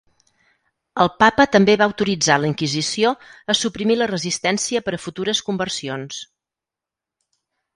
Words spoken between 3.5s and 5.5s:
a suprimir la resistència per a futures